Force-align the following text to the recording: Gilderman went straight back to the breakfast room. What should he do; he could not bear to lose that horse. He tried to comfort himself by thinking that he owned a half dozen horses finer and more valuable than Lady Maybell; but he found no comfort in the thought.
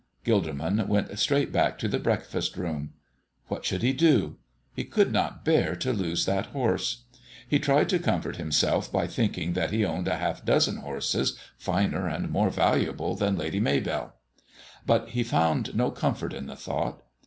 Gilderman 0.25 0.87
went 0.87 1.19
straight 1.19 1.51
back 1.51 1.77
to 1.77 1.87
the 1.87 1.99
breakfast 1.99 2.57
room. 2.57 2.93
What 3.49 3.65
should 3.65 3.83
he 3.83 3.93
do; 3.93 4.37
he 4.73 4.83
could 4.83 5.11
not 5.11 5.45
bear 5.45 5.75
to 5.75 5.93
lose 5.93 6.25
that 6.25 6.47
horse. 6.47 7.03
He 7.47 7.59
tried 7.59 7.87
to 7.89 7.99
comfort 7.99 8.37
himself 8.37 8.91
by 8.91 9.05
thinking 9.05 9.53
that 9.53 9.69
he 9.69 9.85
owned 9.85 10.07
a 10.07 10.17
half 10.17 10.43
dozen 10.43 10.77
horses 10.77 11.37
finer 11.55 12.07
and 12.07 12.31
more 12.31 12.49
valuable 12.49 13.13
than 13.13 13.37
Lady 13.37 13.59
Maybell; 13.59 14.13
but 14.87 15.09
he 15.09 15.23
found 15.23 15.75
no 15.75 15.91
comfort 15.91 16.33
in 16.33 16.47
the 16.47 16.55
thought. 16.55 17.03